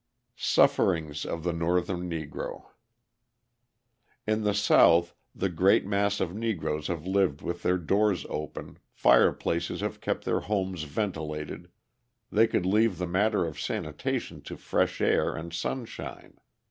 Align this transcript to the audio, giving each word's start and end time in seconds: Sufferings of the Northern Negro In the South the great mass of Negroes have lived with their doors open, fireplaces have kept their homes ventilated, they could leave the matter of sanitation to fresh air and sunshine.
Sufferings 0.35 1.25
of 1.27 1.43
the 1.43 1.53
Northern 1.53 2.09
Negro 2.09 2.69
In 4.25 4.41
the 4.41 4.55
South 4.55 5.13
the 5.35 5.47
great 5.47 5.85
mass 5.85 6.19
of 6.19 6.33
Negroes 6.33 6.87
have 6.87 7.05
lived 7.05 7.43
with 7.43 7.61
their 7.61 7.77
doors 7.77 8.25
open, 8.27 8.79
fireplaces 8.89 9.81
have 9.81 10.01
kept 10.01 10.23
their 10.25 10.39
homes 10.39 10.85
ventilated, 10.85 11.69
they 12.31 12.47
could 12.47 12.65
leave 12.65 12.97
the 12.97 13.05
matter 13.05 13.45
of 13.45 13.61
sanitation 13.61 14.41
to 14.41 14.57
fresh 14.57 15.01
air 15.01 15.35
and 15.35 15.53
sunshine. 15.53 16.39